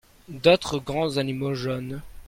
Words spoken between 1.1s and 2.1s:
animaux jaunes.